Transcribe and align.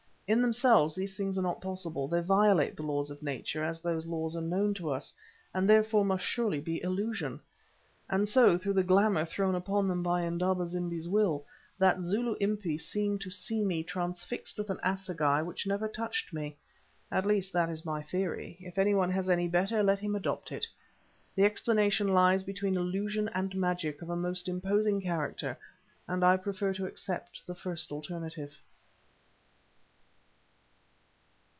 In 0.27 0.41
themselves 0.41 0.95
these 0.95 1.13
things 1.13 1.37
are 1.37 1.41
not 1.41 1.59
possible, 1.59 2.07
they 2.07 2.21
violate 2.21 2.77
the 2.77 2.83
laws 2.83 3.11
of 3.11 3.21
nature, 3.21 3.65
as 3.65 3.81
those 3.81 4.05
laws 4.05 4.33
are 4.33 4.39
known 4.41 4.73
to 4.75 4.89
us, 4.89 5.13
and 5.53 5.69
therefore 5.69 6.05
must 6.05 6.23
surely 6.23 6.61
be 6.61 6.81
illusion. 6.81 7.41
And 8.09 8.29
so 8.29 8.57
through 8.57 8.75
the 8.75 8.81
glamour 8.83 9.25
thrown 9.25 9.55
upon 9.55 9.89
them 9.89 10.01
by 10.01 10.21
Indaba 10.23 10.67
zimbi's 10.67 11.09
will, 11.09 11.45
that 11.77 11.99
Zulu 11.99 12.37
Impi 12.39 12.77
seemed 12.77 13.19
to 13.19 13.29
see 13.29 13.65
me 13.65 13.83
transfixed 13.83 14.57
with 14.57 14.69
an 14.69 14.79
assegai 14.85 15.41
which 15.41 15.67
never 15.67 15.89
touched 15.89 16.31
me. 16.31 16.55
At 17.11 17.25
least, 17.25 17.51
that 17.51 17.69
is 17.69 17.83
my 17.83 18.01
theory; 18.01 18.55
if 18.61 18.77
any 18.77 18.93
one 18.95 19.11
has 19.11 19.29
a 19.29 19.47
better, 19.49 19.83
let 19.83 19.99
him 19.99 20.15
adopt 20.15 20.53
it. 20.53 20.65
The 21.35 21.43
explanation 21.43 22.07
lies 22.07 22.41
between 22.43 22.77
illusion 22.77 23.27
and 23.35 23.53
magic 23.53 24.01
of 24.01 24.09
a 24.09 24.15
most 24.15 24.47
imposing 24.47 25.01
character, 25.01 25.57
and 26.07 26.23
I 26.23 26.37
prefer 26.37 26.71
to 26.75 26.85
accept 26.85 27.45
the 27.45 27.53
first 27.55 27.91
alternative. 27.91 28.57